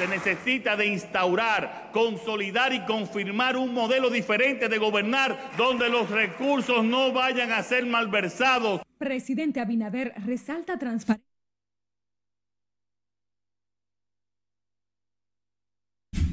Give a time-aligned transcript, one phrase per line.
[0.00, 6.82] Se necesita de instaurar, consolidar y confirmar un modelo diferente de gobernar donde los recursos
[6.82, 8.80] no vayan a ser malversados.
[8.96, 11.28] Presidente Abinader resalta transparencia.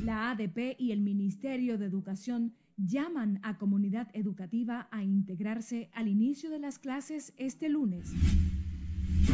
[0.01, 6.49] La ADP y el Ministerio de Educación llaman a comunidad educativa a integrarse al inicio
[6.51, 8.13] de las clases este lunes.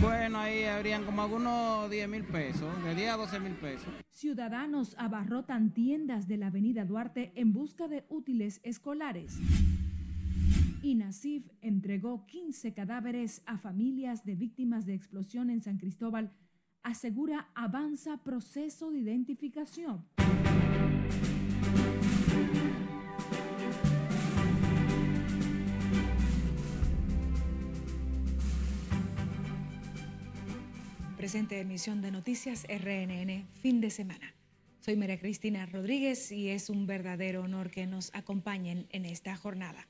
[0.01, 3.87] Bueno, ahí habrían como algunos 10 mil pesos, de 10 a 12 mil pesos.
[4.09, 9.39] Ciudadanos abarrotan tiendas de la avenida Duarte en busca de útiles escolares.
[10.81, 16.31] Y Nasif entregó 15 cadáveres a familias de víctimas de explosión en San Cristóbal.
[16.83, 20.03] Asegura avanza proceso de identificación.
[31.23, 34.35] Presente emisión de Noticias RNN, fin de semana.
[34.81, 39.87] Soy María Cristina Rodríguez y es un verdadero honor que nos acompañen en esta jornada.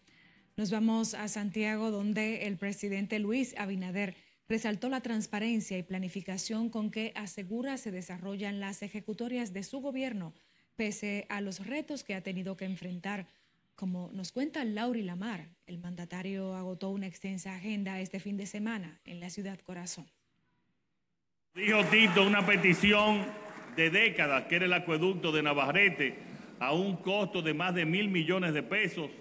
[0.58, 4.16] Nos vamos a Santiago, donde el presidente Luis Abinader
[4.48, 10.36] resaltó la transparencia y planificación con que asegura se desarrollan las ejecutorias de su gobierno,
[10.76, 13.26] pese a los retos que ha tenido que enfrentar.
[13.74, 19.02] Como nos cuenta Lauri Lamar, el mandatario agotó una extensa agenda este fin de semana
[19.04, 20.06] en la ciudad corazón.
[21.56, 23.28] Dijo Tito una petición
[23.76, 26.18] de décadas, que era el acueducto de Navarrete,
[26.60, 29.12] a un costo de más de mil millones de pesos.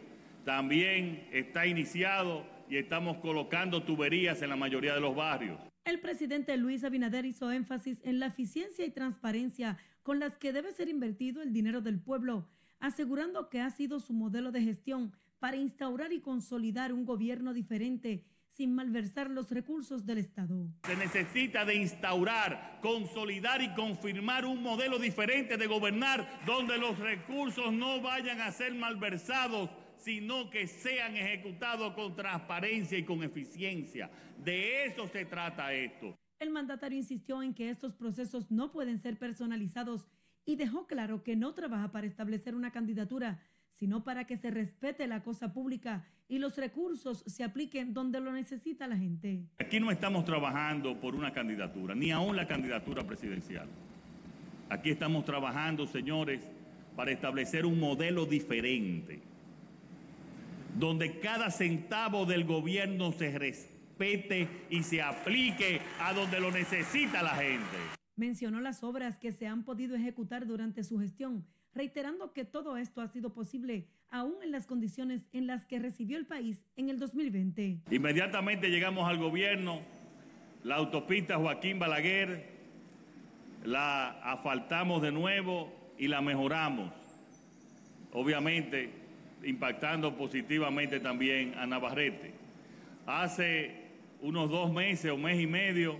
[0.43, 5.61] También está iniciado y estamos colocando tuberías en la mayoría de los barrios.
[5.85, 10.73] El presidente Luis Abinader hizo énfasis en la eficiencia y transparencia con las que debe
[10.73, 12.49] ser invertido el dinero del pueblo,
[12.81, 18.25] asegurando que ha sido su modelo de gestión para instaurar y consolidar un gobierno diferente
[18.53, 20.69] sin malversar los recursos del Estado.
[20.85, 27.73] Se necesita de instaurar, consolidar y confirmar un modelo diferente de gobernar donde los recursos
[27.73, 34.11] no vayan a ser malversados, sino que sean ejecutados con transparencia y con eficiencia.
[34.37, 36.15] De eso se trata esto.
[36.39, 40.09] El mandatario insistió en que estos procesos no pueden ser personalizados
[40.45, 43.41] y dejó claro que no trabaja para establecer una candidatura,
[43.73, 48.33] sino para que se respete la cosa pública y los recursos se apliquen donde lo
[48.33, 49.45] necesita la gente.
[49.59, 53.69] Aquí no estamos trabajando por una candidatura, ni aún la candidatura presidencial.
[54.69, 56.41] Aquí estamos trabajando, señores,
[56.97, 59.21] para establecer un modelo diferente,
[60.79, 67.35] donde cada centavo del gobierno se respete y se aplique a donde lo necesita la
[67.37, 67.77] gente.
[68.17, 73.01] Mencionó las obras que se han podido ejecutar durante su gestión reiterando que todo esto
[73.01, 76.99] ha sido posible aún en las condiciones en las que recibió el país en el
[76.99, 77.81] 2020.
[77.91, 79.81] Inmediatamente llegamos al gobierno,
[80.65, 82.53] la autopista Joaquín Balaguer
[83.65, 86.93] la asfaltamos de nuevo y la mejoramos,
[88.13, 88.91] obviamente
[89.45, 92.33] impactando positivamente también a Navarrete.
[93.07, 93.83] Hace
[94.21, 95.99] unos dos meses o mes y medio,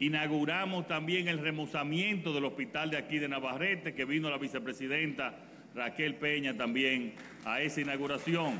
[0.00, 5.38] Inauguramos también el remozamiento del hospital de aquí de Navarrete, que vino la vicepresidenta
[5.74, 7.12] Raquel Peña también
[7.44, 8.54] a esa inauguración.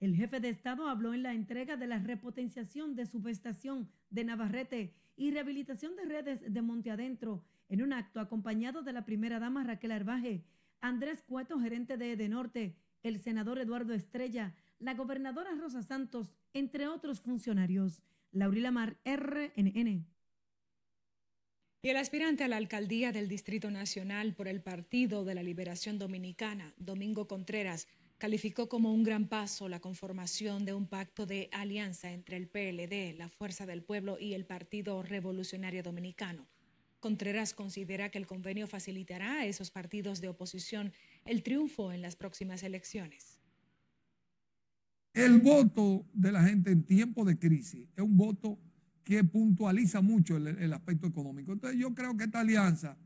[0.00, 4.92] El jefe de Estado habló en la entrega de la repotenciación de subestación de Navarrete
[5.16, 9.64] y rehabilitación de redes de Monte Adentro en un acto acompañado de la primera dama
[9.64, 10.44] Raquel Arbaje,
[10.82, 17.22] Andrés Cueto, gerente de Edenorte, el senador Eduardo Estrella, la gobernadora Rosa Santos, entre otros
[17.22, 18.02] funcionarios.
[18.30, 20.13] Laurila Mar, RNN.
[21.84, 25.98] Y el aspirante a la alcaldía del Distrito Nacional por el Partido de la Liberación
[25.98, 32.10] Dominicana, Domingo Contreras, calificó como un gran paso la conformación de un pacto de alianza
[32.10, 36.48] entre el PLD, la Fuerza del Pueblo y el Partido Revolucionario Dominicano.
[37.00, 40.90] Contreras considera que el convenio facilitará a esos partidos de oposición
[41.26, 43.42] el triunfo en las próximas elecciones.
[45.12, 48.58] El voto de la gente en tiempo de crisis es un voto
[49.04, 51.52] que puntualiza mucho el, aspecto económico.
[51.52, 52.96] Entonces yo creo que esta alianza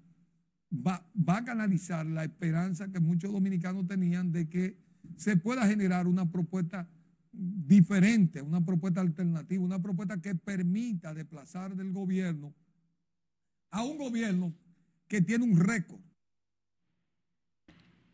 [0.73, 4.79] va, va, a canalizar la esperanza que muchos dominicanos tenían de que
[5.17, 6.89] se pueda generar una propuesta
[7.33, 12.55] diferente, una propuesta alternativa, una propuesta que permita desplazar del gobierno
[13.71, 14.55] a un gobierno
[15.09, 16.01] que tiene un récord.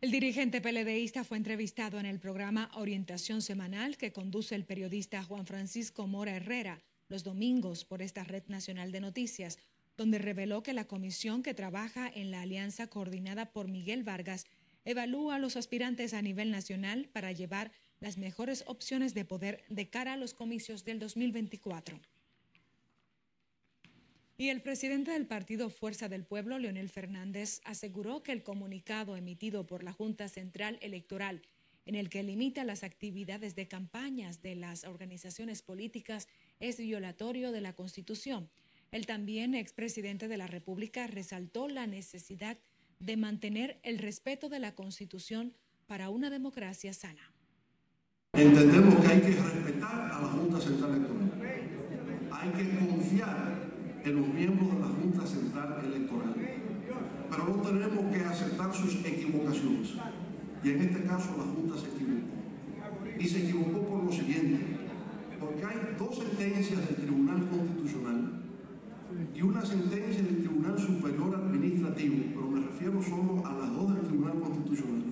[0.01, 5.45] El dirigente PLDista fue entrevistado en el programa Orientación Semanal que conduce el periodista Juan
[5.45, 9.57] Francisco Mora Herrera los domingos por esta Red Nacional de Noticias,
[9.97, 14.45] donde reveló que la comisión que trabaja en la alianza coordinada por Miguel Vargas
[14.83, 19.89] evalúa a los aspirantes a nivel nacional para llevar las mejores opciones de poder de
[19.89, 21.99] cara a los comicios del 2024.
[24.37, 29.65] Y el presidente del partido Fuerza del Pueblo, Leonel Fernández, aseguró que el comunicado emitido
[29.65, 31.41] por la Junta Central Electoral,
[31.85, 36.27] en el que limita las actividades de campañas de las organizaciones políticas,
[36.59, 38.49] es violatorio de la Constitución.
[38.91, 42.57] El también expresidente de la República resaltó la necesidad
[42.99, 45.53] de mantener el respeto de la Constitución
[45.87, 47.31] para una democracia sana.
[48.33, 51.31] Entendemos que hay que respetar a la Junta Central Electoral.
[52.31, 53.55] Hay que confiar
[54.03, 56.35] en los miembros de la Junta Central Electoral.
[57.29, 59.93] Pero no tenemos que aceptar sus equivocaciones.
[60.63, 63.19] Y en este caso la Junta se equivocó.
[63.19, 64.84] Y se equivocó por lo siguiente,
[65.39, 68.41] porque hay dos sentencias del Tribunal Constitucional
[69.33, 74.07] y una sentencia del Tribunal Superior Administrativo, pero me refiero solo a las dos del
[74.07, 75.03] Tribunal Constitucional.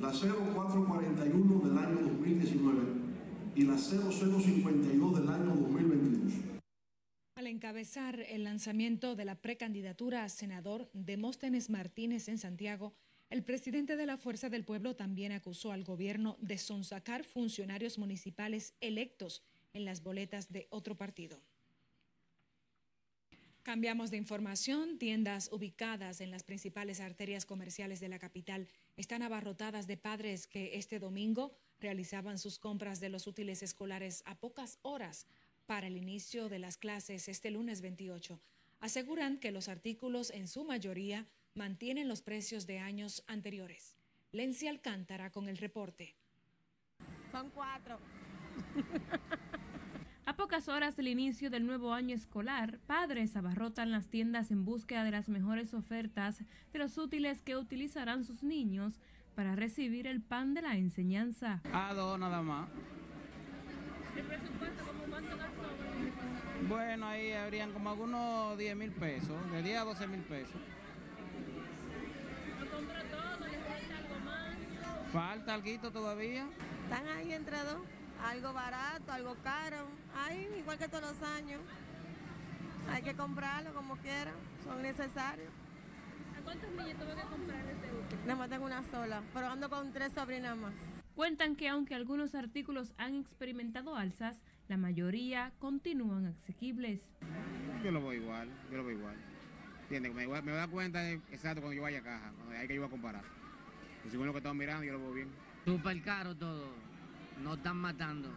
[0.00, 2.78] La 0441 del año 2019
[3.54, 6.50] y la 0052 del año 2022
[7.40, 12.92] al encabezar el lanzamiento de la precandidatura a senador Demóstenes Martínez en Santiago,
[13.30, 18.74] el presidente de la Fuerza del Pueblo también acusó al gobierno de sonsacar funcionarios municipales
[18.80, 19.42] electos
[19.72, 21.40] en las boletas de otro partido.
[23.62, 24.98] Cambiamos de información.
[24.98, 28.66] Tiendas ubicadas en las principales arterias comerciales de la capital
[28.96, 34.34] están abarrotadas de padres que este domingo realizaban sus compras de los útiles escolares a
[34.34, 35.26] pocas horas
[35.66, 38.40] para el inicio de las clases este lunes 28.
[38.80, 43.96] Aseguran que los artículos en su mayoría mantienen los precios de años anteriores.
[44.32, 46.14] Lencia Alcántara con el reporte.
[47.32, 47.98] Son cuatro.
[50.26, 55.02] A pocas horas del inicio del nuevo año escolar, padres abarrotan las tiendas en búsqueda
[55.02, 56.38] de las mejores ofertas
[56.72, 59.00] de los útiles que utilizarán sus niños
[59.34, 61.62] para recibir el pan de la enseñanza.
[61.72, 62.68] A dos nada más.
[64.16, 65.36] ¿El presupuesto cómo cuánto
[66.68, 70.60] bueno, ahí habrían como algunos 10 mil pesos, de 10 a 12 mil pesos.
[75.12, 76.46] ¿Falta algo todavía?
[76.84, 77.82] Están ahí entre dos,
[78.24, 81.60] algo barato, algo caro, ahí igual que todos los años.
[82.88, 84.32] Hay que comprarlo como quiera,
[84.64, 85.50] son necesarios.
[86.38, 88.22] ¿A cuántos niños tuvo que comprar este último?
[88.22, 90.74] Nada más tengo una sola, pero ando con tres sobrinas más.
[91.16, 97.00] Cuentan que aunque algunos artículos han experimentado alzas, la mayoría continúan asequibles.
[97.82, 99.16] Yo lo voy igual, yo lo voy igual.
[99.82, 100.14] ¿Entiendes?
[100.14, 102.68] Me, voy, me voy a dar cuenta exacto cuando yo vaya a caja, cuando hay
[102.68, 103.39] que yo voy a comparar.
[104.06, 105.28] Y según lo que estamos mirando, yo lo veo bien.
[105.64, 106.68] Súper caro todo.
[107.42, 108.30] No están matando.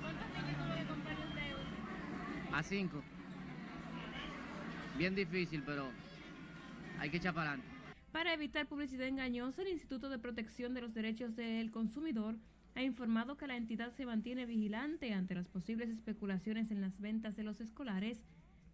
[0.00, 2.54] ¿Cuántos niños tuvo que comprar usted?
[2.54, 3.02] A cinco.
[4.98, 5.90] Bien difícil, pero
[6.98, 7.76] hay que echar para adelante.
[8.12, 12.36] Para evitar publicidad engañosa, el Instituto de Protección de los Derechos del Consumidor
[12.74, 17.36] ha informado que la entidad se mantiene vigilante ante las posibles especulaciones en las ventas
[17.36, 18.24] de los escolares.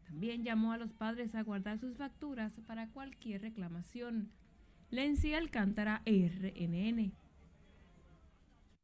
[0.05, 4.31] También llamó a los padres a guardar sus facturas para cualquier reclamación.
[4.93, 7.13] Lency Alcántara, RNN.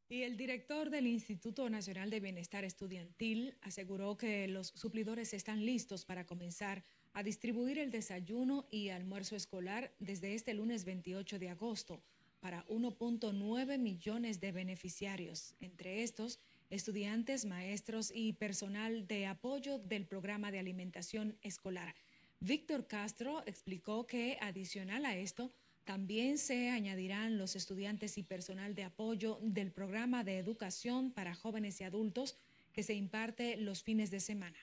[0.09, 6.07] Y el director del Instituto Nacional de Bienestar Estudiantil aseguró que los suplidores están listos
[6.07, 6.83] para comenzar
[7.13, 12.03] a distribuir el desayuno y almuerzo escolar desde este lunes 28 de agosto
[12.41, 16.41] para 1.9 millones de beneficiarios, entre estos
[16.71, 21.95] estudiantes, maestros y personal de apoyo del programa de alimentación escolar.
[22.41, 25.53] Víctor Castro explicó que adicional a esto,
[25.89, 31.81] también se añadirán los estudiantes y personal de apoyo del programa de educación para jóvenes
[31.81, 32.37] y adultos
[32.75, 34.59] que se imparte los fines de semana.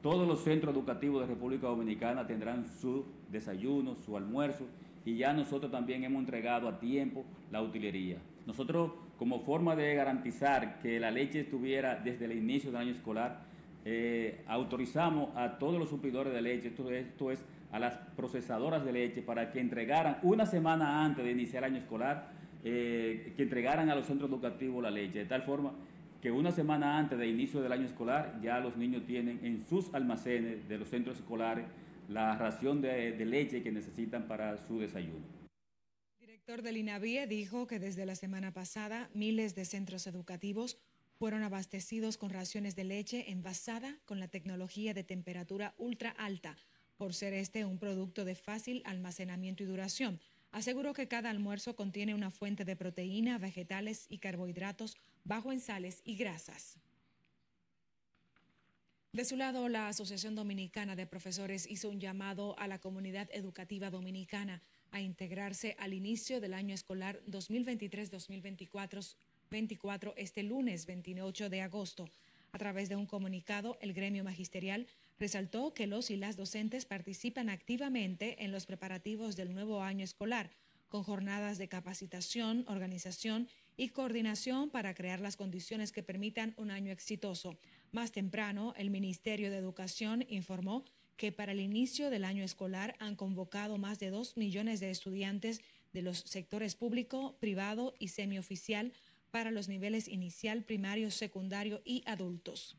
[0.00, 4.66] Todos los centros educativos de República Dominicana tendrán su desayuno, su almuerzo
[5.04, 8.16] y ya nosotros también hemos entregado a tiempo la utilería.
[8.46, 13.44] Nosotros, como forma de garantizar que la leche estuviera desde el inicio del año escolar,
[13.84, 18.84] eh, autorizamos a todos los suplidores de leche, esto es, esto es a las procesadoras
[18.84, 22.30] de leche, para que entregaran una semana antes de iniciar el año escolar,
[22.62, 25.72] eh, que entregaran a los centros educativos la leche, de tal forma
[26.22, 29.92] que una semana antes del inicio del año escolar ya los niños tienen en sus
[29.92, 31.66] almacenes de los centros escolares
[32.08, 35.24] la ración de, leche que necesitan para su desayuno.
[36.20, 40.78] El director del INAVIE dijo que desde la semana pasada miles de centros educativos
[41.18, 46.56] fueron abastecidos con raciones de leche envasada con la tecnología de temperatura ultra alta,
[47.02, 50.20] por ser este un producto de fácil almacenamiento y duración.
[50.52, 56.00] Aseguró que cada almuerzo contiene una fuente de proteína, vegetales y carbohidratos bajo en sales
[56.04, 56.76] y grasas.
[59.12, 63.90] De su lado, la Asociación Dominicana de Profesores hizo un llamado a la comunidad educativa
[63.90, 72.08] dominicana a integrarse al inicio del año escolar 2023-2024 este lunes 28 de agosto.
[72.52, 74.86] A través de un comunicado, el gremio magisterial
[75.18, 80.50] resaltó que los y las docentes participan activamente en los preparativos del nuevo año escolar,
[80.88, 86.92] con jornadas de capacitación, organización y coordinación para crear las condiciones que permitan un año
[86.92, 87.56] exitoso.
[87.92, 90.84] Más temprano, el Ministerio de Educación informó
[91.16, 95.62] que para el inicio del año escolar han convocado más de dos millones de estudiantes
[95.92, 98.92] de los sectores público, privado y semioficial
[99.30, 102.76] para los niveles inicial, primario, secundario y adultos.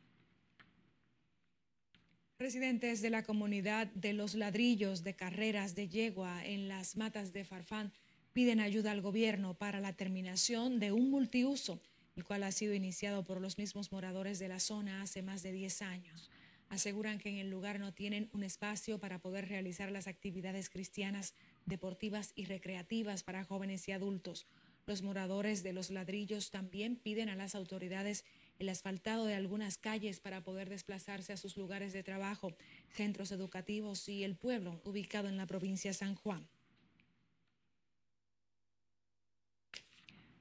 [2.44, 7.46] Residentes de la comunidad de los ladrillos de carreras de yegua en las matas de
[7.46, 7.94] Farfán
[8.34, 11.82] piden ayuda al gobierno para la terminación de un multiuso,
[12.18, 15.54] el cual ha sido iniciado por los mismos moradores de la zona hace más de
[15.54, 16.30] 10 años.
[16.68, 21.36] Aseguran que en el lugar no tienen un espacio para poder realizar las actividades cristianas,
[21.66, 24.48] deportivas y recreativas para jóvenes y adultos
[24.86, 28.26] los moradores de los ladrillos también piden a las autoridades
[28.60, 32.56] el asfaltado de algunas calles para poder desplazarse a sus lugares de trabajo,
[32.92, 36.48] centros educativos y el pueblo ubicado en la provincia de San Juan.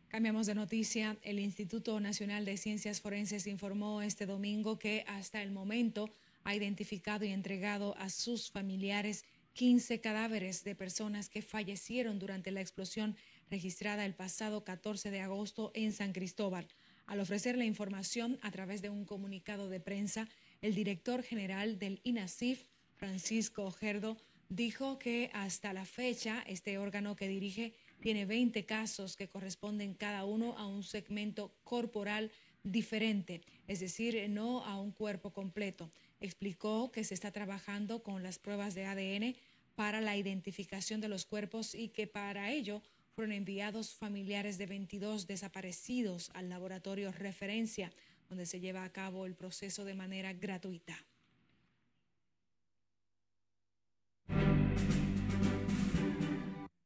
[0.09, 1.17] Cambiamos de noticia.
[1.23, 6.11] El Instituto Nacional de Ciencias Forenses informó este domingo que hasta el momento
[6.45, 12.61] ha identificado y entregado a sus familiares 15 cadáveres de personas que fallecieron durante la
[12.61, 13.17] explosión
[13.51, 16.69] registrada el pasado 14 de agosto en San Cristóbal.
[17.07, 20.29] Al ofrecer la información a través de un comunicado de prensa,
[20.61, 24.17] el director general del INASIF, Francisco Gerdo,
[24.49, 30.25] dijo que hasta la fecha este órgano que dirige tiene 20 casos que corresponden cada
[30.25, 32.31] uno a un segmento corporal
[32.63, 35.91] diferente, es decir, no a un cuerpo completo.
[36.21, 39.37] Explicó que se está trabajando con las pruebas de ADN
[39.75, 42.83] para la identificación de los cuerpos y que para ello
[43.15, 47.93] fueron enviados familiares de 22 desaparecidos al laboratorio referencia,
[48.29, 50.97] donde se lleva a cabo el proceso de manera gratuita.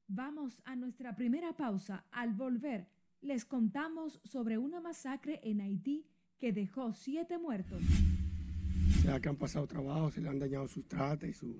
[0.08, 2.04] Vamos a nuestra primera pausa.
[2.10, 2.88] Al volver,
[3.20, 6.06] les contamos sobre una masacre en Haití
[6.38, 7.82] que dejó siete muertos.
[8.98, 11.56] O sea, que han pasado trabajo, se le han dañado sus trates y su,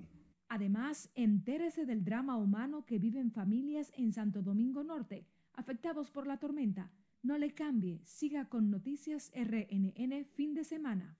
[0.57, 6.39] Además, entérese del drama humano que viven familias en Santo Domingo Norte, afectados por la
[6.39, 6.89] tormenta.
[7.21, 11.15] No le cambie, siga con Noticias RNN fin de semana.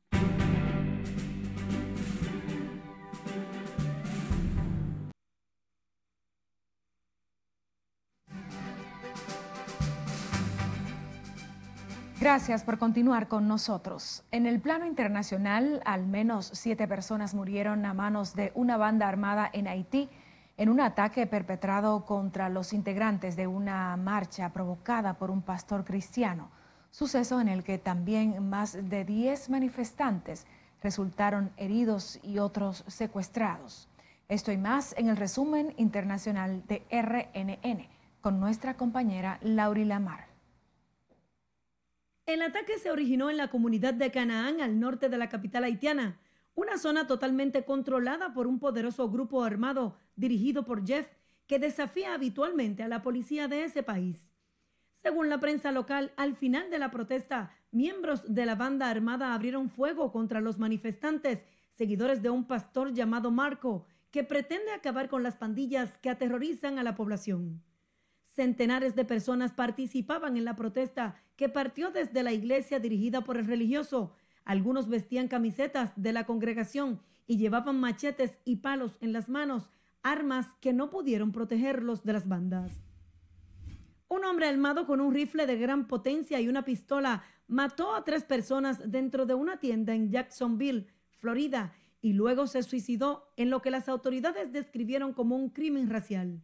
[12.27, 14.22] Gracias por continuar con nosotros.
[14.31, 19.50] En el plano internacional, al menos siete personas murieron a manos de una banda armada
[19.53, 20.10] en Haití
[20.57, 26.50] en un ataque perpetrado contra los integrantes de una marcha provocada por un pastor cristiano,
[26.91, 30.46] suceso en el que también más de 10 manifestantes
[30.84, 33.88] resultaron heridos y otros secuestrados.
[34.27, 37.88] Esto y más en el resumen internacional de RNN
[38.19, 40.26] con nuestra compañera Lauri Lamar.
[42.27, 46.19] El ataque se originó en la comunidad de Canaán, al norte de la capital haitiana,
[46.55, 51.07] una zona totalmente controlada por un poderoso grupo armado dirigido por Jeff,
[51.48, 54.29] que desafía habitualmente a la policía de ese país.
[54.96, 59.69] Según la prensa local, al final de la protesta, miembros de la banda armada abrieron
[59.69, 65.38] fuego contra los manifestantes, seguidores de un pastor llamado Marco, que pretende acabar con las
[65.38, 67.63] pandillas que aterrorizan a la población.
[68.38, 73.48] Centenares de personas participaban en la protesta que partió desde la iglesia dirigida por el
[73.48, 74.13] religioso.
[74.46, 79.72] Algunos vestían camisetas de la congregación y llevaban machetes y palos en las manos,
[80.03, 82.84] armas que no pudieron protegerlos de las bandas.
[84.08, 88.24] Un hombre armado con un rifle de gran potencia y una pistola mató a tres
[88.24, 93.72] personas dentro de una tienda en Jacksonville, Florida, y luego se suicidó en lo que
[93.72, 96.44] las autoridades describieron como un crimen racial.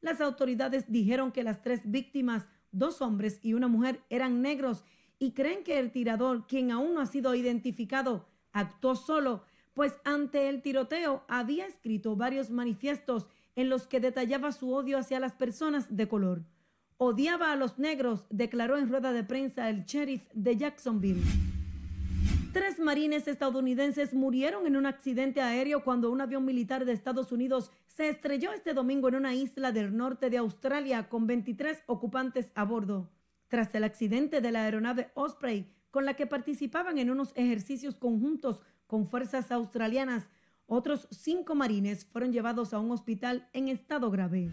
[0.00, 4.84] Las autoridades dijeron que las tres víctimas, dos hombres y una mujer, eran negros
[5.18, 10.48] y creen que el tirador, quien aún no ha sido identificado, actuó solo, pues ante
[10.48, 15.94] el tiroteo había escrito varios manifiestos en los que detallaba su odio hacia las personas
[15.94, 16.44] de color.
[16.96, 21.49] Odiaba a los negros, declaró en rueda de prensa el sheriff de Jacksonville.
[22.52, 27.70] Tres marines estadounidenses murieron en un accidente aéreo cuando un avión militar de Estados Unidos
[27.86, 32.64] se estrelló este domingo en una isla del norte de Australia con 23 ocupantes a
[32.64, 33.08] bordo.
[33.46, 38.62] Tras el accidente de la aeronave Osprey, con la que participaban en unos ejercicios conjuntos
[38.88, 40.28] con fuerzas australianas,
[40.66, 44.50] otros cinco marines fueron llevados a un hospital en estado grave.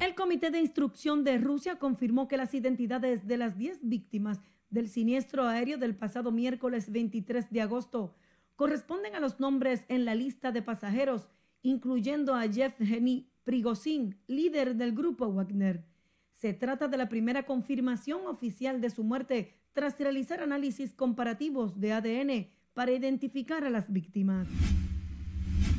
[0.00, 4.88] El Comité de Instrucción de Rusia confirmó que las identidades de las 10 víctimas del
[4.88, 8.14] siniestro aéreo del pasado miércoles 23 de agosto
[8.56, 11.28] corresponden a los nombres en la lista de pasajeros,
[11.62, 15.84] incluyendo a Geni Prigozhin, líder del grupo Wagner.
[16.32, 21.92] Se trata de la primera confirmación oficial de su muerte tras realizar análisis comparativos de
[21.92, 24.48] ADN para identificar a las víctimas.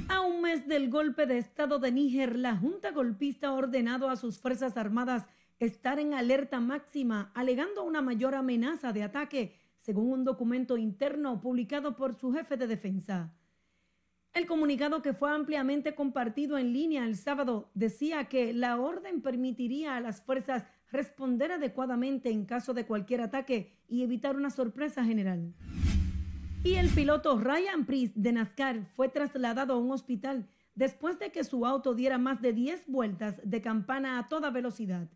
[0.07, 4.15] A un mes del golpe de Estado de Níger, la Junta Golpista ha ordenado a
[4.15, 5.27] sus Fuerzas Armadas
[5.59, 11.95] estar en alerta máxima, alegando una mayor amenaza de ataque, según un documento interno publicado
[11.95, 13.33] por su jefe de defensa.
[14.33, 19.95] El comunicado que fue ampliamente compartido en línea el sábado decía que la orden permitiría
[19.95, 25.53] a las fuerzas responder adecuadamente en caso de cualquier ataque y evitar una sorpresa general.
[26.63, 31.43] Y el piloto Ryan Priest de NASCAR fue trasladado a un hospital después de que
[31.43, 35.09] su auto diera más de 10 vueltas de campana a toda velocidad.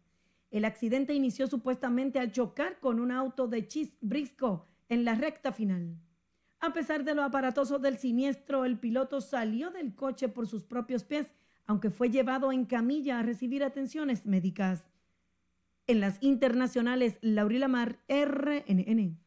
[0.53, 5.51] El accidente inició supuestamente al chocar con un auto de Chis Briscoe en la recta
[5.51, 5.98] final.
[6.60, 11.05] A pesar de lo aparatoso del siniestro, el piloto salió del coche por sus propios
[11.05, 11.33] pies,
[11.65, 14.91] aunque fue llevado en camilla a recibir atenciones médicas.
[15.88, 19.17] En las internacionales, Laurila Mar, RNN.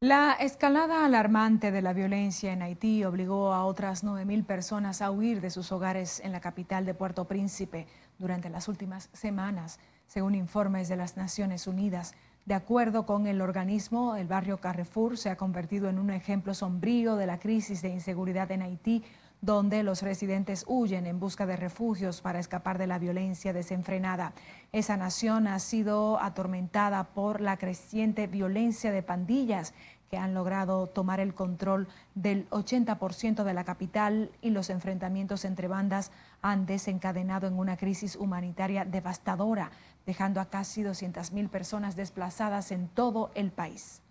[0.00, 5.40] La escalada alarmante de la violencia en Haití obligó a otras 9.000 personas a huir
[5.40, 7.86] de sus hogares en la capital de Puerto Príncipe
[8.18, 12.14] durante las últimas semanas, según informes de las Naciones Unidas.
[12.44, 17.16] De acuerdo con el organismo, el barrio Carrefour se ha convertido en un ejemplo sombrío
[17.16, 19.02] de la crisis de inseguridad en Haití,
[19.40, 24.32] donde los residentes huyen en busca de refugios para escapar de la violencia desenfrenada.
[24.72, 29.74] Esa nación ha sido atormentada por la creciente violencia de pandillas
[30.10, 35.68] que han logrado tomar el control del 80% de la capital y los enfrentamientos entre
[35.68, 39.70] bandas han desencadenado en una crisis humanitaria devastadora,
[40.06, 44.02] dejando a casi 200.000 personas desplazadas en todo el país.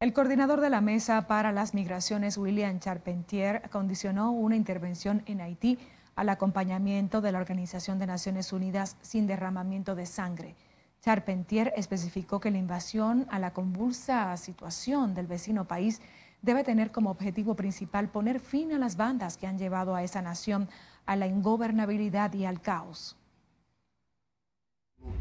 [0.00, 5.78] El coordinador de la Mesa para las Migraciones, William Charpentier, condicionó una intervención en Haití
[6.16, 10.56] al acompañamiento de la Organización de Naciones Unidas sin derramamiento de sangre.
[11.02, 16.00] Charpentier especificó que la invasión a la convulsa situación del vecino país
[16.42, 20.22] debe tener como objetivo principal poner fin a las bandas que han llevado a esa
[20.22, 20.68] nación
[21.04, 23.16] a la ingobernabilidad y al caos.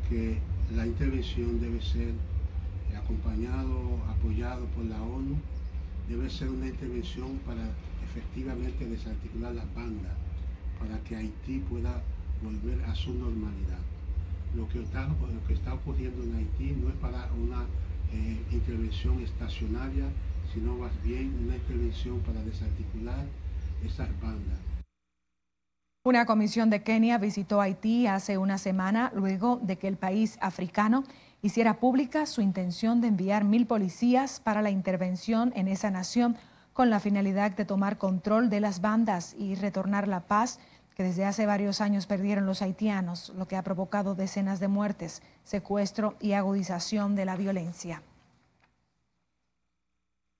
[0.07, 0.37] Que
[0.75, 2.13] la intervención debe ser
[2.95, 5.35] acompañado, apoyado por la ONU,
[6.07, 7.63] debe ser una intervención para
[8.03, 10.13] efectivamente desarticular las bandas,
[10.77, 12.03] para que Haití pueda
[12.43, 13.79] volver a su normalidad.
[14.55, 17.65] Lo que está, lo que ocurriendo en Haití no es para una
[18.13, 20.05] eh, intervención estacionaria,
[20.53, 23.25] sino más bien una intervención para desarticular
[23.85, 24.59] esas bandas.
[26.03, 31.03] Una comisión de Kenia visitó Haití hace una semana luego de que el país africano
[31.41, 36.37] hiciera pública su intención de enviar mil policías para la intervención en esa nación
[36.73, 40.59] con la finalidad de tomar control de las bandas y retornar la paz
[40.95, 45.21] que desde hace varios años perdieron los haitianos, lo que ha provocado decenas de muertes,
[45.43, 48.03] secuestro y agudización de la violencia.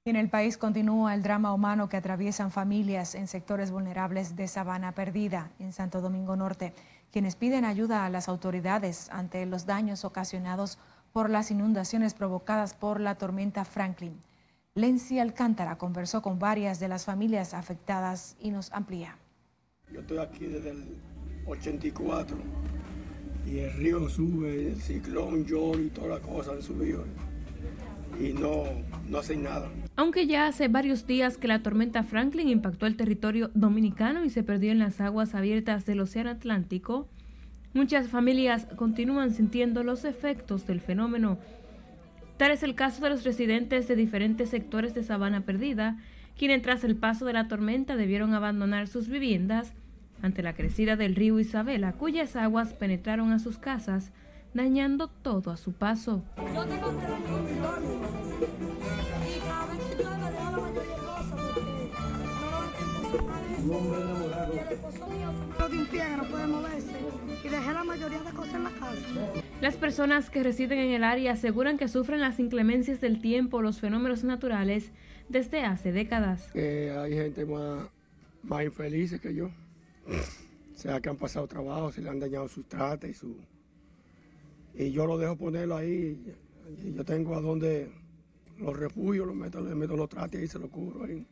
[0.04, 4.94] En el país continúa el drama humano que atraviesan familias en sectores vulnerables de Sabana
[4.94, 6.74] Perdida, en Santo Domingo Norte,
[7.12, 10.80] quienes piden ayuda a las autoridades ante los daños ocasionados
[11.14, 14.20] por las inundaciones provocadas por la tormenta Franklin.
[14.74, 19.21] Lenzi Alcántara conversó con varias de las familias afectadas y nos amplía.
[19.94, 20.84] Yo estoy aquí desde el
[21.46, 22.38] 84
[23.46, 27.04] y el río sube, el ciclón, llora y toda la cosa han subido
[28.20, 28.64] y no,
[29.10, 29.70] no hacen nada.
[29.96, 34.44] Aunque ya hace varios días que la tormenta Franklin impactó el territorio dominicano y se
[34.44, 37.08] perdió en las aguas abiertas del Océano Atlántico,
[37.74, 41.40] muchas familias continúan sintiendo los efectos del fenómeno.
[42.38, 45.98] Tal es el caso de los residentes de diferentes sectores de Sabana Perdida,
[46.38, 49.74] quienes tras el paso de la tormenta debieron abandonar sus viviendas
[50.22, 54.12] ante la crecida del río Isabela, cuyas aguas penetraron a sus casas,
[54.54, 56.24] dañando todo a su paso.
[69.62, 73.80] Las personas que residen en el área aseguran que sufren las inclemencias del tiempo, los
[73.80, 74.92] fenómenos naturales,
[75.30, 76.50] desde hace décadas.
[76.56, 77.88] hay gente más,
[78.44, 79.50] más infeliz que yo.
[80.08, 83.38] O sea, que han pasado trabajo, se le han dañado sus trates y su...
[84.74, 86.24] Y yo lo dejo ponerlo ahí.
[86.96, 87.92] yo tengo a donde
[88.58, 91.26] los refugios, los meto, los trates y se lo cubro ahí.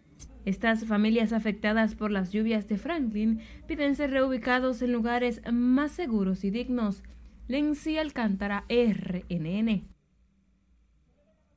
[0.45, 6.43] Estas familias afectadas por las lluvias de Franklin piden ser reubicados en lugares más seguros
[6.43, 7.03] y dignos.
[7.47, 9.88] Lenzi Alcántara, RNN.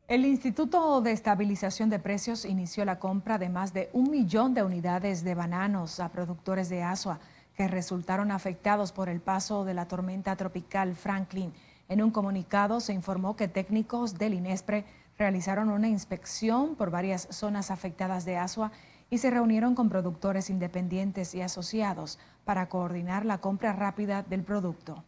[0.08, 4.64] El Instituto de Estabilización de Precios inició la compra de más de un millón de
[4.64, 7.20] unidades de bananos a productores de Asua
[7.56, 11.52] que resultaron afectados por el paso de la tormenta tropical Franklin.
[11.88, 14.84] En un comunicado se informó que técnicos del INESPRE
[15.18, 18.72] realizaron una inspección por varias zonas afectadas de Asua
[19.08, 25.04] y se reunieron con productores independientes y asociados para coordinar la compra rápida del producto.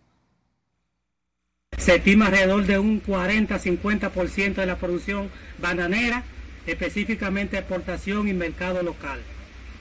[1.79, 5.29] Se estima alrededor de un 40-50% de la producción
[5.61, 6.23] bananera,
[6.67, 9.21] específicamente exportación y mercado local.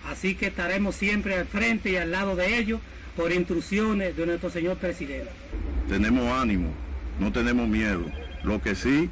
[0.10, 2.82] Así que estaremos siempre al frente y al lado de ellos
[3.16, 5.30] por instrucciones de nuestro señor presidente.
[5.88, 6.70] Tenemos ánimo,
[7.20, 8.06] no tenemos miedo.
[8.44, 9.10] Lo que sí,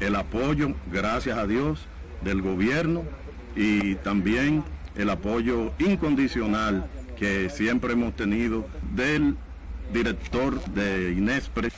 [0.00, 1.86] el apoyo, gracias a Dios,
[2.22, 3.04] del gobierno
[3.56, 4.64] y también
[4.96, 6.86] el apoyo incondicional
[7.18, 9.36] que siempre hemos tenido del
[9.92, 11.70] director de Inespre.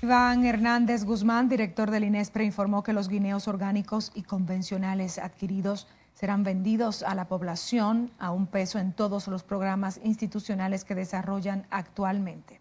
[0.00, 6.44] Iván Hernández Guzmán, director del INESPRE, informó que los guineos orgánicos y convencionales adquiridos serán
[6.44, 12.60] vendidos a la población a un peso en todos los programas institucionales que desarrollan actualmente.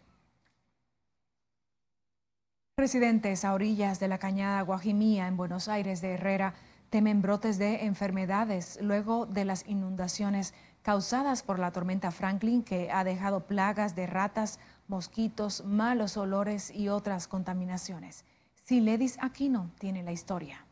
[2.75, 6.55] Residentes a orillas de la cañada Guajimía en Buenos Aires de Herrera
[6.89, 13.03] temen brotes de enfermedades luego de las inundaciones causadas por la tormenta Franklin que ha
[13.03, 18.25] dejado plagas de ratas, mosquitos, malos olores y otras contaminaciones.
[18.63, 20.65] Siledis Aquino tiene la historia.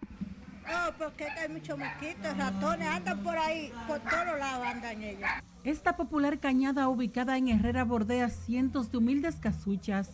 [0.00, 5.28] No, porque hay muchos mosquitos, ratones, andan por ahí, por todos lados andan ellos.
[5.62, 10.10] Esta popular cañada ubicada en Herrera bordea cientos de humildes casuchas.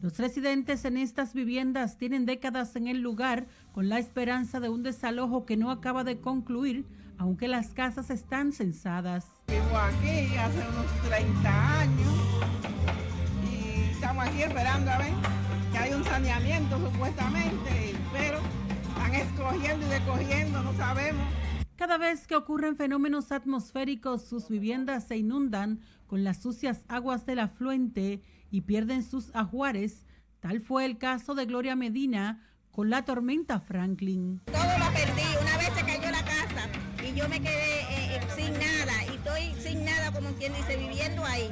[0.00, 4.82] Los residentes en estas viviendas tienen décadas en el lugar con la esperanza de un
[4.82, 6.86] desalojo que no acaba de concluir,
[7.18, 9.26] aunque las casas están censadas.
[9.48, 12.23] Vivo aquí hace unos 30 años
[14.34, 15.12] aquí esperando a ver
[15.70, 18.40] que hay un saneamiento supuestamente, pero
[18.88, 21.24] están escogiendo y recogiendo, no sabemos.
[21.76, 27.40] Cada vez que ocurren fenómenos atmosféricos, sus viviendas se inundan con las sucias aguas del
[27.40, 30.04] afluente y pierden sus ajuares.
[30.40, 34.40] Tal fue el caso de Gloria Medina con la tormenta Franklin.
[34.46, 36.68] Todo lo perdí, una vez se cayó la casa
[37.04, 40.76] y yo me quedé eh, eh, sin nada y estoy sin nada como quien dice
[40.76, 41.50] viviendo ahí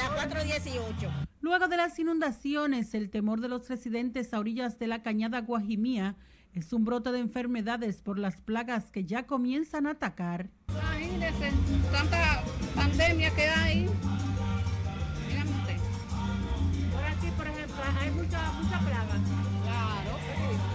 [0.00, 1.10] la 418.
[1.40, 6.16] Luego de las inundaciones, el temor de los residentes a orillas de la cañada Guajimía
[6.52, 10.50] es un brote de enfermedades por las plagas que ya comienzan a atacar.
[10.68, 11.52] Imagínense,
[11.92, 12.42] tanta
[12.74, 13.86] pandemia que hay.
[15.28, 15.76] Dígame usted.
[16.92, 19.16] Por aquí, por ejemplo, hay mucha, mucha plaga.
[19.62, 20.18] Claro,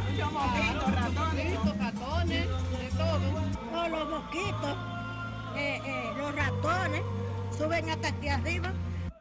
[0.09, 3.19] muchos mosquitos, ratones, ratones, de todo.
[3.71, 4.77] No, los mosquitos,
[5.57, 7.01] eh, eh, los ratones
[7.57, 8.71] suben hasta aquí arriba.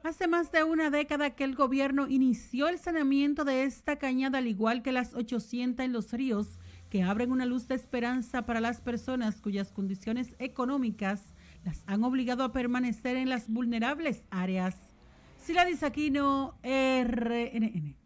[0.04, 4.46] Hace más de una década que el gobierno inició el saneamiento de esta cañada, al
[4.46, 6.58] igual que las 800 en los ríos,
[6.90, 11.22] que abren una luz de esperanza para las personas cuyas condiciones económicas
[11.64, 14.76] las han obligado a permanecer en las vulnerables áreas.
[15.42, 17.96] Siladis Aquino, RNN.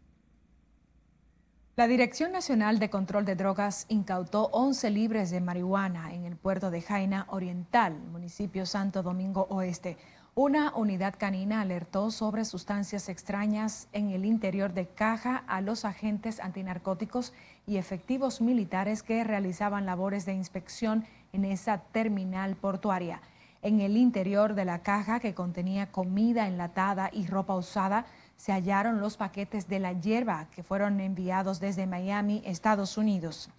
[1.75, 6.71] La Dirección Nacional de Control de Drogas incautó 11 libres de marihuana en el puerto
[6.71, 9.97] de Jaina Oriental, municipio Santo Domingo Oeste.
[10.41, 16.39] Una unidad canina alertó sobre sustancias extrañas en el interior de caja a los agentes
[16.39, 17.33] antinarcóticos
[17.67, 23.21] y efectivos militares que realizaban labores de inspección en esa terminal portuaria.
[23.61, 28.05] En el interior de la caja que contenía comida enlatada y ropa usada,
[28.37, 33.49] se hallaron los paquetes de la hierba que fueron enviados desde Miami, Estados Unidos.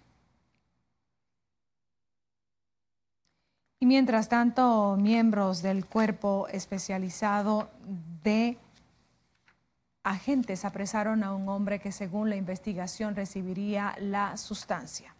[3.91, 7.69] Mientras tanto, miembros del cuerpo especializado
[8.23, 8.57] de
[10.01, 15.13] agentes apresaron a un hombre que según la investigación recibiría la sustancia.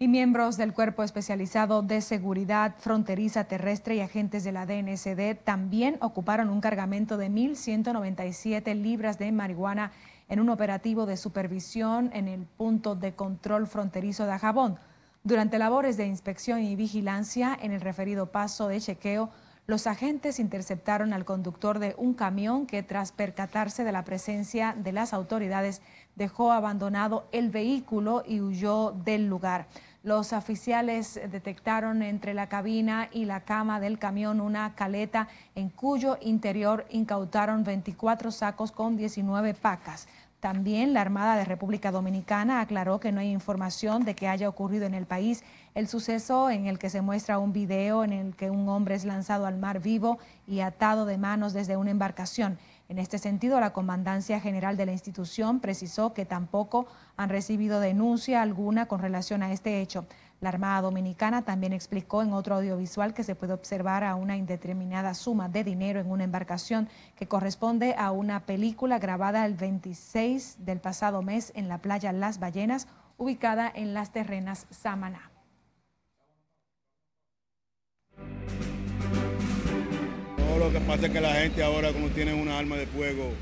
[0.00, 5.96] Y miembros del Cuerpo Especializado de Seguridad Fronteriza Terrestre y agentes de la DNCD también
[6.00, 9.90] ocuparon un cargamento de 1.197 libras de marihuana
[10.28, 14.78] en un operativo de supervisión en el punto de control fronterizo de Ajabón.
[15.24, 19.30] Durante labores de inspección y vigilancia en el referido paso de chequeo,
[19.68, 24.92] los agentes interceptaron al conductor de un camión que tras percatarse de la presencia de
[24.92, 25.82] las autoridades
[26.16, 29.66] dejó abandonado el vehículo y huyó del lugar.
[30.02, 36.16] Los oficiales detectaron entre la cabina y la cama del camión una caleta en cuyo
[36.22, 40.08] interior incautaron 24 sacos con 19 pacas.
[40.40, 44.86] También la Armada de República Dominicana aclaró que no hay información de que haya ocurrido
[44.86, 45.42] en el país
[45.74, 49.04] el suceso en el que se muestra un video en el que un hombre es
[49.04, 52.56] lanzado al mar vivo y atado de manos desde una embarcación.
[52.88, 58.40] En este sentido, la Comandancia General de la institución precisó que tampoco han recibido denuncia
[58.40, 60.06] alguna con relación a este hecho.
[60.40, 65.14] La Armada Dominicana también explicó en otro audiovisual que se puede observar a una indeterminada
[65.14, 70.80] suma de dinero en una embarcación que corresponde a una película grabada el 26 del
[70.80, 75.32] pasado mes en la playa Las Ballenas, ubicada en las terrenas Samaná.
[80.68, 83.32] Lo que pasa es que la gente ahora como tiene una arma de fuego.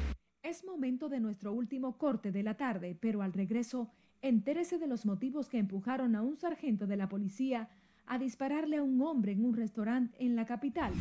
[0.47, 3.91] Es momento de nuestro último corte de la tarde, pero al regreso
[4.23, 7.69] entérese de los motivos que empujaron a un sargento de la policía
[8.07, 10.93] a dispararle a un hombre en un restaurante en la capital.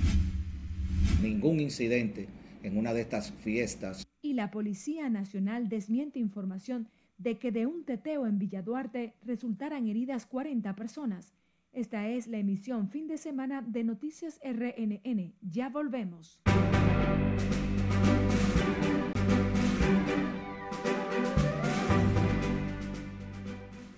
[1.21, 2.27] Ningún incidente
[2.63, 4.03] en una de estas fiestas.
[4.23, 6.88] Y la Policía Nacional desmiente información
[7.19, 11.36] de que de un teteo en Villa Duarte resultaran heridas 40 personas.
[11.71, 15.36] Esta es la emisión fin de semana de Noticias RNN.
[15.43, 16.41] Ya volvemos.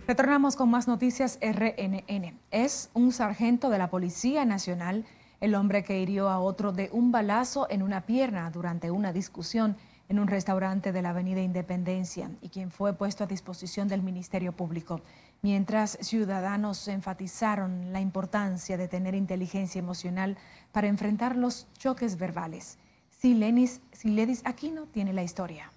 [0.08, 2.40] Retornamos con más noticias RNN.
[2.50, 5.04] Es un sargento de la Policía Nacional
[5.42, 9.76] el hombre que hirió a otro de un balazo en una pierna durante una discusión
[10.08, 14.54] en un restaurante de la Avenida Independencia y quien fue puesto a disposición del Ministerio
[14.54, 15.02] Público.
[15.42, 20.38] Mientras ciudadanos enfatizaron la importancia de tener inteligencia emocional
[20.72, 22.78] para enfrentar los choques verbales.
[23.10, 25.70] Silenis, Siledis Aquino tiene la historia.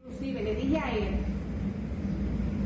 [0.00, 1.46] Inclusive le dije a él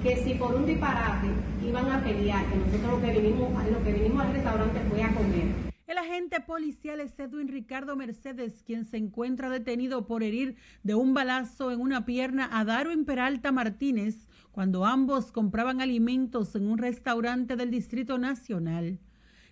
[0.02, 1.28] que si por un disparate
[1.66, 5.14] iban a pelear, que nosotros lo que vinimos, lo que vinimos al restaurante fue a
[5.14, 5.70] comer.
[5.86, 11.12] El agente policial es Edwin Ricardo Mercedes, quien se encuentra detenido por herir de un
[11.12, 17.56] balazo en una pierna a Darwin Peralta Martínez cuando ambos compraban alimentos en un restaurante
[17.56, 19.00] del Distrito Nacional.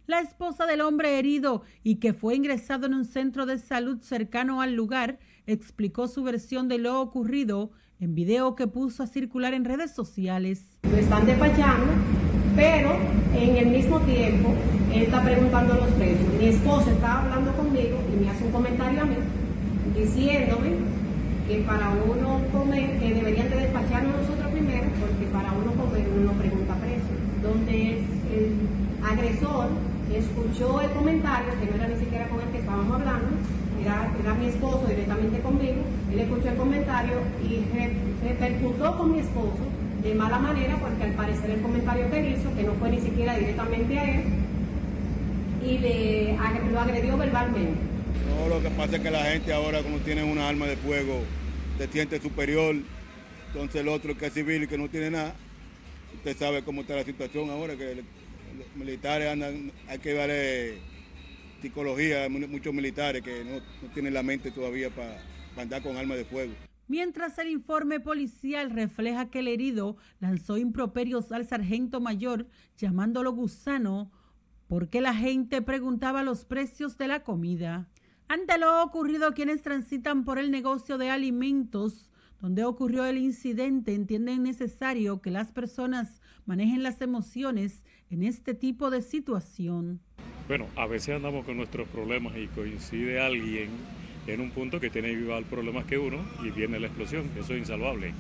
[0.07, 4.63] La esposa del hombre herido y que fue ingresado en un centro de salud cercano
[4.63, 9.65] al lugar explicó su versión de lo ocurrido en video que puso a circular en
[9.65, 10.79] redes sociales.
[10.83, 11.93] Lo están despachando,
[12.55, 12.91] pero
[13.35, 14.55] en el mismo tiempo
[14.93, 16.29] él está preguntando los precios.
[16.39, 19.17] Mi esposo está hablando conmigo y me hace un comentario a mí
[19.97, 20.77] diciéndome
[21.49, 26.33] que para uno comer, que deberían de despacharnos nosotros primero, porque para uno comer uno
[26.33, 27.19] pregunta precio.
[27.43, 28.53] Donde el
[29.03, 29.69] agresor
[30.15, 33.27] escuchó el comentario, que no era ni siquiera con el que estábamos hablando,
[33.81, 37.65] era, era mi esposo directamente conmigo, él escuchó el comentario y
[38.27, 39.59] repercutió con mi esposo
[40.03, 43.37] de mala manera, porque al parecer el comentario que hizo, que no fue ni siquiera
[43.37, 44.25] directamente a él,
[45.65, 46.37] y le,
[46.73, 47.81] lo agredió verbalmente.
[48.29, 51.23] No, lo que pasa es que la gente ahora como tiene una arma de fuego,
[51.79, 52.77] se siente superior,
[53.49, 55.35] entonces el otro que es civil y que no tiene nada,
[56.15, 60.79] usted sabe cómo está la situación ahora, que los militares andan, hay que darle
[61.61, 65.21] psicología muchos militares que no, tienen la mente todavía para
[65.57, 66.53] andar con armas de fuego.
[66.87, 72.47] Mientras el informe policial refleja que el herido lanzó improperios al sargento mayor
[72.79, 74.11] llamándolo gusano
[74.69, 77.89] porque la gente preguntaba los precios de la comida.
[78.29, 84.43] Ante lo ocurrido, quienes transitan por el negocio de alimentos donde ocurrió el incidente entienden
[84.43, 90.01] necesario que las personas manejen las emociones en este tipo de situación.
[90.49, 93.69] Bueno, a veces andamos con nuestros problemas y coincide alguien
[94.27, 97.29] en un punto que tiene igual problemas que uno y viene la explosión.
[97.39, 98.15] Eso es insalvable.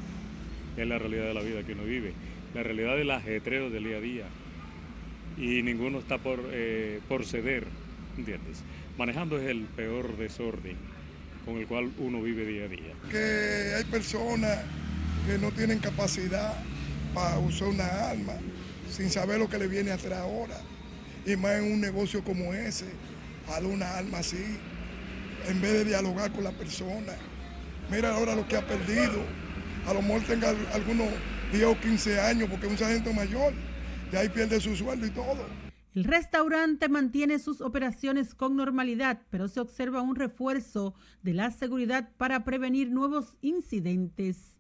[0.77, 2.13] Es la realidad de la vida que uno vive,
[2.55, 4.25] la realidad del ajetreo del día a día.
[5.39, 7.65] Y ninguno está por, eh, por ceder,
[8.19, 8.63] ¿entiendes?
[8.99, 10.77] Manejando es el peor desorden
[11.47, 12.93] con el cual uno vive día a día.
[13.11, 14.59] Que hay personas
[15.27, 16.63] que no tienen capacidad
[17.15, 18.35] para usar una arma
[18.91, 20.59] sin saber lo que le viene atrás ahora.
[21.29, 22.87] Y más en un negocio como ese,
[23.47, 24.43] para una arma así,
[25.47, 27.13] en vez de dialogar con la persona.
[27.91, 29.23] Mira ahora lo que ha perdido.
[29.87, 31.09] A lo mejor tenga algunos
[31.53, 33.53] 10 o 15 años porque es un sargento mayor.
[34.11, 35.47] Y ahí pierde su sueldo y todo.
[35.95, 42.09] El restaurante mantiene sus operaciones con normalidad, pero se observa un refuerzo de la seguridad
[42.17, 44.59] para prevenir nuevos incidentes.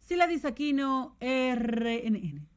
[0.00, 2.49] Sila Aquino, RNN.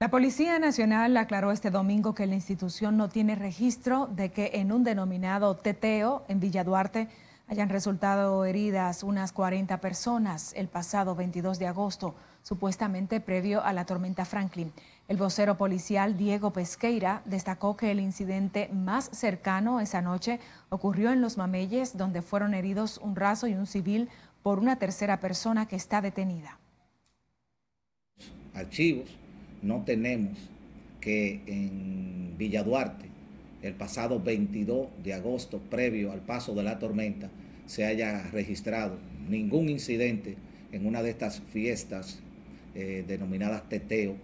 [0.00, 4.70] La Policía Nacional aclaró este domingo que la institución no tiene registro de que en
[4.70, 7.08] un denominado teteo en Villa Duarte
[7.48, 13.86] hayan resultado heridas unas 40 personas el pasado 22 de agosto, supuestamente previo a la
[13.86, 14.72] tormenta Franklin.
[15.08, 21.20] El vocero policial Diego Pesqueira destacó que el incidente más cercano esa noche ocurrió en
[21.20, 24.08] Los Mameyes, donde fueron heridos un raso y un civil
[24.44, 26.56] por una tercera persona que está detenida.
[28.54, 29.08] Archivos,
[29.62, 30.38] no tenemos
[31.00, 33.06] que en Villa Duarte,
[33.62, 37.30] el pasado 22 de agosto, previo al paso de la tormenta,
[37.66, 38.96] se haya registrado
[39.28, 40.36] ningún incidente
[40.72, 42.20] en una de estas fiestas
[42.74, 44.16] eh, denominadas teteo,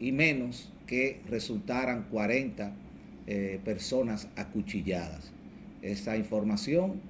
[0.00, 2.72] y menos que resultaran 40
[3.26, 5.32] eh, personas acuchilladas.
[5.80, 7.00] Esta información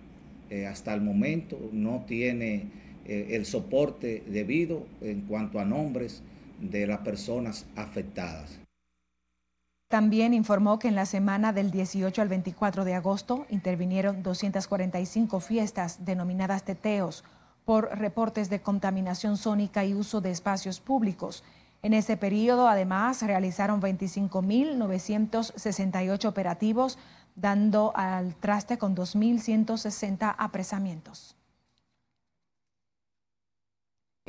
[0.50, 6.22] eh, hasta el momento no tiene el soporte debido en cuanto a nombres
[6.70, 8.58] de las personas afectadas.
[9.88, 16.06] También informó que en la semana del 18 al 24 de agosto intervinieron 245 fiestas
[16.06, 17.24] denominadas teteos
[17.66, 21.44] por reportes de contaminación sónica y uso de espacios públicos.
[21.82, 26.98] En ese periodo, además, realizaron 25.968 operativos,
[27.36, 31.36] dando al traste con 2.160 apresamientos.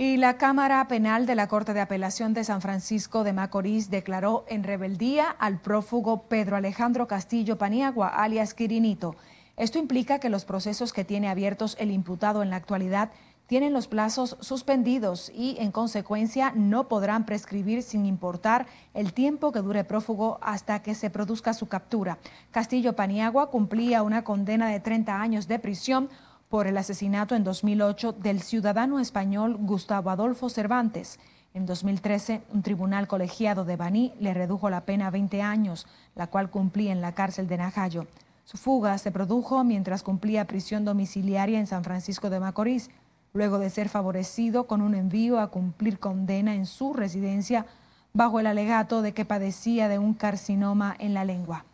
[0.05, 4.43] Y la Cámara Penal de la Corte de Apelación de San Francisco de Macorís declaró
[4.49, 9.15] en rebeldía al prófugo Pedro Alejandro Castillo Paniagua, alias Quirinito.
[9.55, 13.11] Esto implica que los procesos que tiene abiertos el imputado en la actualidad
[13.47, 19.61] tienen los plazos suspendidos y, en consecuencia, no podrán prescribir sin importar el tiempo que
[19.61, 22.17] dure prófugo hasta que se produzca su captura.
[22.51, 26.09] Castillo Paniagua cumplía una condena de 30 años de prisión
[26.53, 31.19] por el asesinato en 2008 del ciudadano español Gustavo Adolfo Cervantes.
[31.55, 36.27] En 2013, un tribunal colegiado de Baní le redujo la pena a 20 años, la
[36.27, 38.05] cual cumplía en la cárcel de Najayo.
[38.45, 42.91] Su fuga se produjo mientras cumplía prisión domiciliaria en San Francisco de Macorís,
[43.33, 47.65] luego de ser favorecido con un envío a cumplir condena en su residencia
[48.13, 51.65] bajo el alegato de que padecía de un carcinoma en la lengua.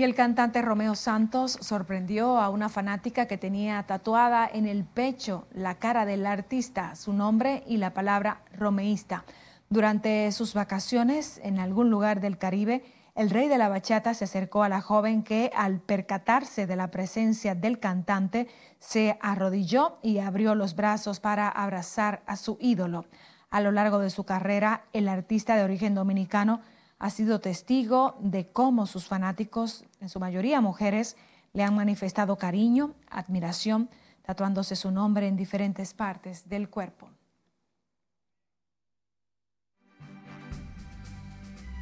[0.00, 5.46] Y el cantante Romeo Santos sorprendió a una fanática que tenía tatuada en el pecho
[5.52, 9.26] la cara del artista, su nombre y la palabra romeísta.
[9.68, 12.82] Durante sus vacaciones en algún lugar del Caribe,
[13.14, 16.90] el rey de la bachata se acercó a la joven que, al percatarse de la
[16.90, 23.04] presencia del cantante, se arrodilló y abrió los brazos para abrazar a su ídolo.
[23.50, 26.62] A lo largo de su carrera, el artista de origen dominicano
[27.00, 31.16] ha sido testigo de cómo sus fanáticos, en su mayoría mujeres,
[31.52, 33.90] le han manifestado cariño, admiración,
[34.22, 37.10] tatuándose su nombre en diferentes partes del cuerpo.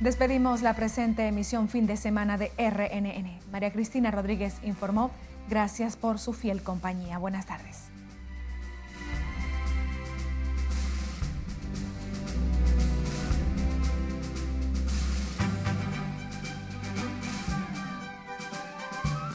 [0.00, 3.50] Despedimos la presente emisión fin de semana de RNN.
[3.50, 5.11] María Cristina Rodríguez informó.
[5.48, 7.18] Gracias por su fiel compañía.
[7.18, 7.90] Buenas tardes.